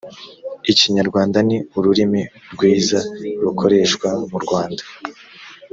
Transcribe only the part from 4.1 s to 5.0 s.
mu rwanda